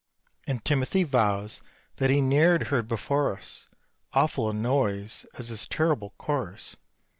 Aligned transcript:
And 0.47 0.65
Timothy 0.65 1.03
vows 1.03 1.61
that 1.97 2.09
he 2.09 2.21
ne'er 2.21 2.57
heard 2.65 2.87
before 2.87 3.37
as 3.37 3.67
Awful 4.13 4.49
a 4.49 4.53
noise 4.53 5.27
as 5.35 5.49
this 5.49 5.67
terrible 5.67 6.15
chorus! 6.17 6.75